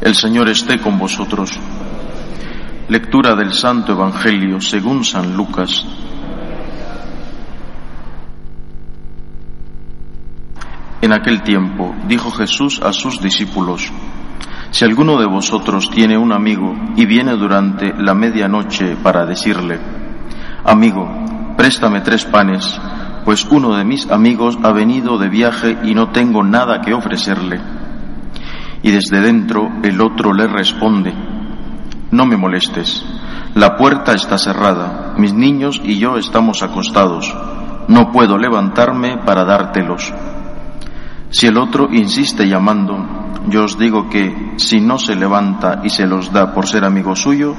[0.00, 1.60] El Señor esté con vosotros.
[2.88, 5.84] Lectura del Santo Evangelio según San Lucas.
[11.02, 13.92] En aquel tiempo dijo Jesús a sus discípulos,
[14.70, 19.78] Si alguno de vosotros tiene un amigo y viene durante la medianoche para decirle,
[20.64, 21.10] Amigo,
[21.58, 22.80] préstame tres panes,
[23.26, 27.60] pues uno de mis amigos ha venido de viaje y no tengo nada que ofrecerle
[28.82, 31.12] y desde dentro el otro le responde,
[32.10, 33.04] no me molestes,
[33.54, 37.34] la puerta está cerrada, mis niños y yo estamos acostados,
[37.88, 40.12] no puedo levantarme para dártelos.
[41.30, 42.98] Si el otro insiste llamando,
[43.48, 47.14] yo os digo que si no se levanta y se los da por ser amigo
[47.14, 47.54] suyo,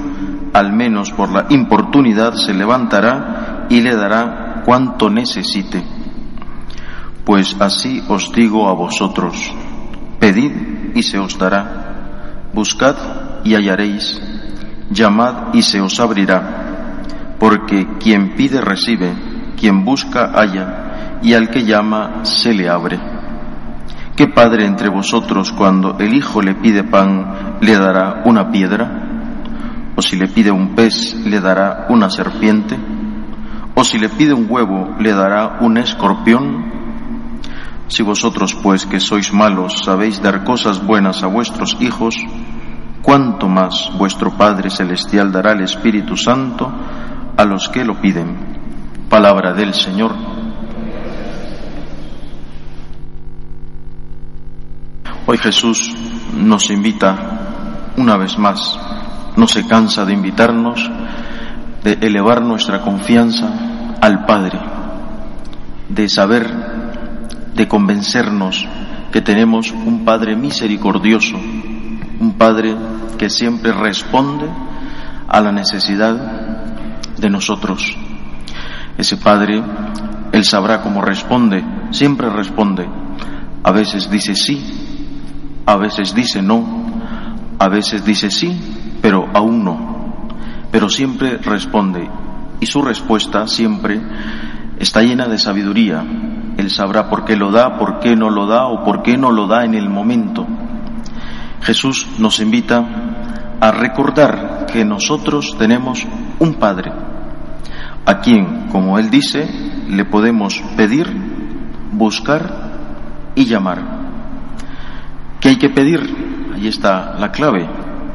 [0.53, 5.83] al menos por la importunidad se levantará y le dará cuanto necesite.
[7.25, 9.53] Pues así os digo a vosotros,
[10.19, 12.49] pedid y se os dará.
[12.53, 12.95] Buscad
[13.43, 14.21] y hallaréis.
[14.89, 17.03] Llamad y se os abrirá.
[17.39, 19.13] Porque quien pide recibe,
[19.57, 22.99] quien busca halla, y al que llama se le abre.
[24.15, 29.07] ¿Qué padre entre vosotros cuando el hijo le pide pan le dará una piedra?
[29.95, 32.77] ¿O si le pide un pez le dará una serpiente?
[33.73, 36.80] ¿O si le pide un huevo le dará un escorpión?
[37.91, 42.15] Si vosotros, pues, que sois malos, sabéis dar cosas buenas a vuestros hijos,
[43.01, 46.71] cuánto más vuestro Padre Celestial dará el Espíritu Santo
[47.35, 49.09] a los que lo piden.
[49.09, 50.15] Palabra del Señor.
[55.25, 55.93] Hoy Jesús
[56.33, 58.79] nos invita una vez más,
[59.35, 60.89] no se cansa de invitarnos,
[61.83, 64.59] de elevar nuestra confianza al Padre,
[65.89, 66.70] de saber
[67.55, 68.67] de convencernos
[69.11, 72.75] que tenemos un Padre misericordioso, un Padre
[73.17, 74.45] que siempre responde
[75.27, 76.15] a la necesidad
[77.17, 77.95] de nosotros.
[78.97, 79.61] Ese Padre,
[80.31, 82.87] Él sabrá cómo responde, siempre responde.
[83.63, 84.61] A veces dice sí,
[85.65, 86.65] a veces dice no,
[87.59, 88.59] a veces dice sí,
[89.01, 90.27] pero aún no.
[90.71, 92.09] Pero siempre responde
[92.59, 93.99] y su respuesta siempre
[94.79, 96.03] está llena de sabiduría,
[96.61, 99.31] él sabrá por qué lo da, por qué no lo da o por qué no
[99.31, 100.47] lo da en el momento.
[101.61, 102.85] Jesús nos invita
[103.59, 106.07] a recordar que nosotros tenemos
[106.39, 106.91] un Padre,
[108.05, 109.47] a quien, como Él dice,
[109.89, 111.07] le podemos pedir,
[111.91, 113.81] buscar y llamar.
[115.39, 116.51] ¿Qué hay que pedir?
[116.53, 117.67] Ahí está la clave.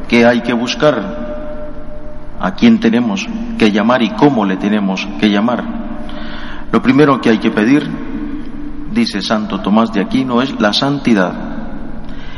[0.08, 1.26] ¿Qué hay que buscar?
[2.40, 3.26] ¿A quién tenemos
[3.58, 5.64] que llamar y cómo le tenemos que llamar?
[6.70, 8.05] Lo primero que hay que pedir
[8.96, 11.34] dice Santo Tomás de Aquino, es la santidad.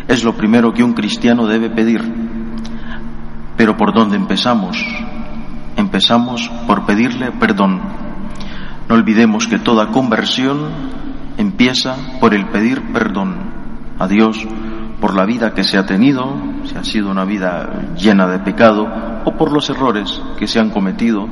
[0.09, 2.03] Es lo primero que un cristiano debe pedir.
[3.57, 4.77] Pero ¿por dónde empezamos?
[5.77, 7.81] Empezamos por pedirle perdón.
[8.89, 10.69] No olvidemos que toda conversión
[11.37, 13.37] empieza por el pedir perdón
[13.99, 14.45] a Dios
[15.01, 18.89] por la vida que se ha tenido, si ha sido una vida llena de pecado,
[19.25, 21.29] o por los errores que se han cometido.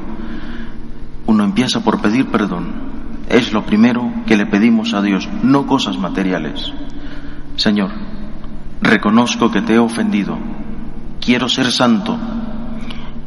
[1.27, 2.96] Uno empieza por pedir perdón
[3.29, 6.73] es lo primero que le pedimos a Dios, no cosas materiales.
[7.57, 7.91] Señor,
[8.81, 10.39] reconozco que te he ofendido,
[11.21, 12.17] quiero ser santo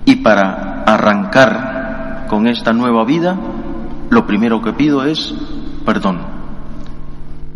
[0.06, 3.38] y para arrancar con esta nueva vida,
[4.10, 5.34] lo primero que pido es
[5.86, 6.20] perdón.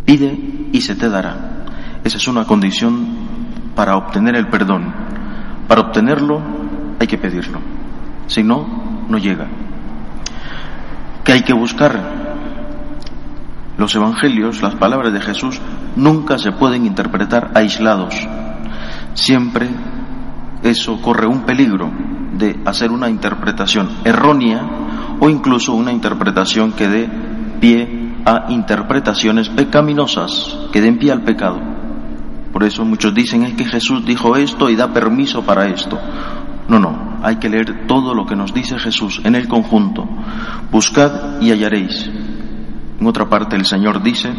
[0.06, 1.64] Pide y se te dará.
[2.04, 3.08] Esa es una condición
[3.76, 4.94] para obtener el perdón.
[5.68, 6.42] Para obtenerlo
[7.00, 7.60] hay que pedirlo.
[8.28, 9.48] Si no, no llega.
[11.24, 12.23] ¿Qué hay que buscar?
[13.84, 15.60] Los evangelios, las palabras de Jesús,
[15.98, 18.16] nunca se pueden interpretar aislados.
[19.14, 19.68] Siempre
[20.64, 21.92] eso corre un peligro
[22.32, 27.10] de hacer una interpretación errónea o incluso una interpretación que dé
[27.60, 31.60] pie a interpretaciones pecaminosas, que den pie al pecado.
[32.54, 36.00] Por eso muchos dicen es que Jesús dijo esto y da permiso para esto.
[36.70, 40.08] No, no, hay que leer todo lo que nos dice Jesús en el conjunto.
[40.72, 42.23] Buscad y hallaréis.
[43.00, 44.34] En otra parte el Señor dice,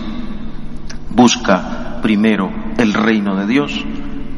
[1.10, 3.84] busca primero el reino de Dios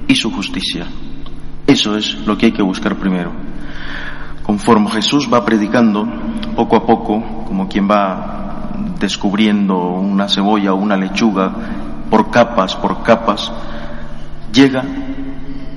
[0.08, 0.86] y su justicia.
[1.66, 3.32] Eso es lo que hay que buscar primero.
[4.42, 6.06] Conforme Jesús va predicando,
[6.54, 8.70] poco a poco, como quien va
[9.00, 11.52] descubriendo una cebolla o una lechuga,
[12.08, 13.52] por capas, por capas,
[14.52, 14.84] llega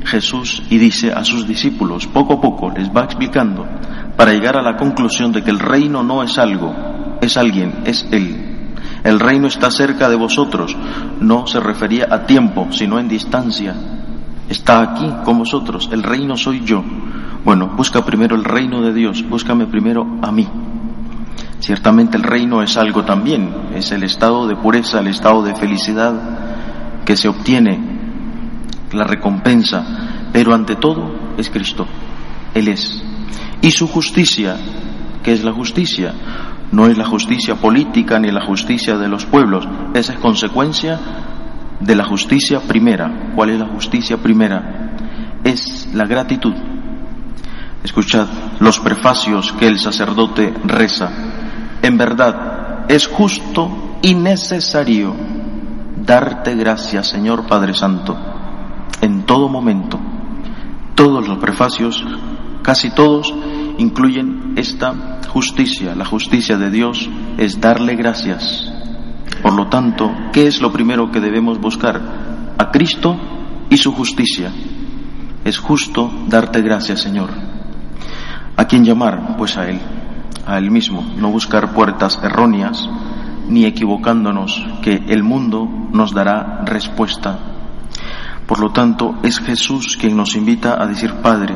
[0.06, 3.66] Jesús y dice a sus discípulos, poco a poco les va explicando,
[4.16, 6.74] para llegar a la conclusión de que el reino no es algo,
[7.22, 8.50] es alguien, es Él.
[9.04, 10.76] El reino está cerca de vosotros.
[11.20, 13.76] No se refería a tiempo, sino en distancia.
[14.50, 16.84] está aquí con vosotros, el reino soy yo.
[17.46, 20.48] Bueno, busca primero el reino de Dios, búscame primero a mí.
[21.60, 26.14] Ciertamente el reino es algo también, es el estado de pureza, el estado de felicidad
[27.06, 27.80] que se obtiene,
[28.92, 31.86] la recompensa, pero ante todo es Cristo,
[32.54, 33.04] Él es.
[33.62, 34.58] Y su justicia,
[35.22, 36.14] ¿qué es la justicia?
[36.72, 41.00] No es la justicia política ni la justicia de los pueblos, esa es consecuencia
[41.80, 43.32] de la justicia primera.
[43.36, 44.94] ¿Cuál es la justicia primera?
[45.44, 46.54] Es la gratitud.
[47.84, 48.28] Escuchad
[48.60, 51.10] los prefacios que el sacerdote reza.
[51.82, 55.16] En verdad, es justo y necesario
[56.06, 58.18] darte gracias, Señor Padre Santo,
[59.02, 60.00] en todo momento.
[60.96, 62.04] Todos los prefacios,
[62.62, 63.34] casi todos,
[63.78, 65.96] incluyen esta justicia.
[65.96, 68.74] La justicia de Dios es darle gracias.
[69.42, 72.56] Por lo tanto, ¿qué es lo primero que debemos buscar?
[72.58, 73.16] A Cristo
[73.70, 74.52] y su justicia.
[75.46, 77.30] Es justo darte gracias, Señor.
[78.58, 79.38] ¿A quién llamar?
[79.38, 79.80] Pues a Él,
[80.46, 81.06] a Él mismo.
[81.16, 82.90] No buscar puertas erróneas,
[83.48, 87.40] ni equivocándonos, que el mundo nos dará respuesta.
[88.46, 91.56] Por lo tanto, es Jesús quien nos invita a decir Padre.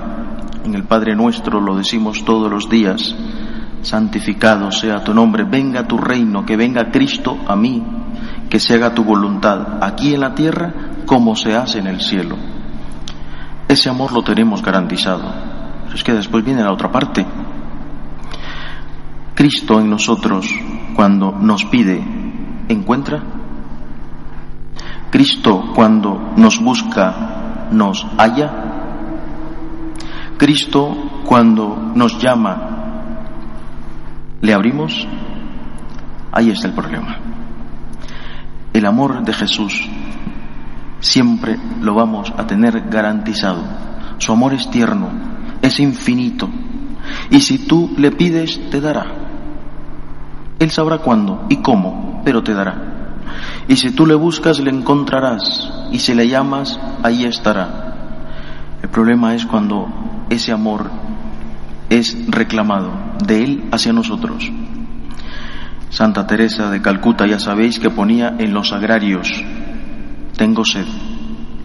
[0.64, 3.16] En el Padre nuestro lo decimos todos los días
[3.84, 7.84] santificado sea tu nombre, venga tu reino, que venga Cristo a mí,
[8.50, 10.74] que se haga tu voluntad aquí en la tierra
[11.06, 12.38] como se hace en el cielo.
[13.68, 15.24] Ese amor lo tenemos garantizado.
[15.94, 17.26] Es que después viene la otra parte.
[19.36, 20.48] Cristo en nosotros,
[20.96, 22.04] cuando nos pide,
[22.70, 23.22] encuentra.
[25.12, 28.52] Cristo cuando nos busca, nos halla.
[30.38, 32.73] Cristo cuando nos llama,
[34.44, 35.07] ¿Le abrimos?
[36.34, 37.16] Ahí está el problema.
[38.74, 39.88] El amor de Jesús
[41.00, 43.63] siempre lo vamos a tener garantizado.
[44.18, 45.07] Su amor es tierno,
[45.62, 46.50] es infinito.
[47.30, 49.06] Y si tú le pides, te dará.
[50.60, 53.22] Él sabrá cuándo y cómo, pero te dará.
[53.69, 55.72] Y si tú le buscas, le encontrarás.
[55.89, 57.94] Y si le llamas, ahí estará.
[58.81, 59.88] El problema es cuando
[60.30, 60.92] ese amor
[62.00, 62.92] es reclamado
[63.24, 64.51] de Él hacia nosotros.
[65.90, 69.30] Santa Teresa de Calcuta ya sabéis que ponía en los agrarios,
[70.36, 70.88] tengo sed,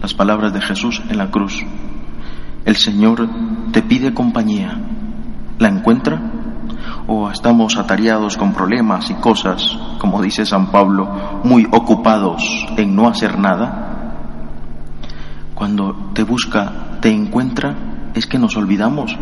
[0.01, 1.65] las palabras de Jesús en la cruz.
[2.63, 3.27] El Señor
[3.71, 4.77] te pide compañía,
[5.57, 6.21] ¿la encuentra?
[7.07, 13.07] ¿O estamos atareados con problemas y cosas, como dice San Pablo, muy ocupados en no
[13.07, 14.13] hacer nada?
[15.55, 17.75] Cuando te busca, te encuentra,
[18.13, 19.17] es que nos olvidamos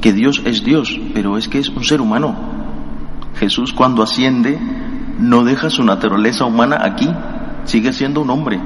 [0.00, 2.34] que Dios es Dios, pero es que es un ser humano.
[3.36, 4.58] Jesús cuando asciende
[5.18, 7.08] no deja su naturaleza humana aquí,
[7.64, 8.60] sigue siendo un hombre.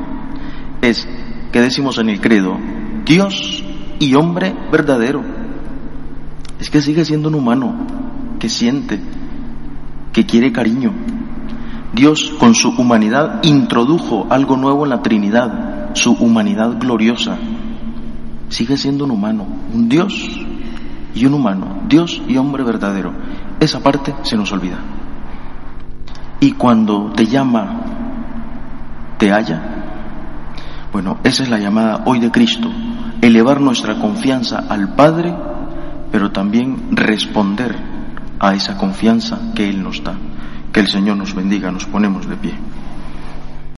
[0.80, 1.06] Es,
[1.52, 2.56] que decimos en el credo?
[3.04, 3.64] Dios
[3.98, 5.22] y hombre verdadero.
[6.60, 7.74] Es que sigue siendo un humano
[8.38, 9.00] que siente,
[10.12, 10.92] que quiere cariño.
[11.92, 17.38] Dios con su humanidad introdujo algo nuevo en la Trinidad, su humanidad gloriosa.
[18.48, 20.43] Sigue siendo un humano, un Dios
[21.14, 23.12] y un humano, Dios y hombre verdadero.
[23.60, 24.78] Esa parte se nos olvida.
[26.40, 27.80] Y cuando te llama,
[29.18, 29.62] te halla.
[30.92, 32.68] Bueno, esa es la llamada hoy de Cristo,
[33.20, 35.34] elevar nuestra confianza al Padre,
[36.12, 37.76] pero también responder
[38.38, 40.14] a esa confianza que Él nos da.
[40.72, 42.54] Que el Señor nos bendiga, nos ponemos de pie.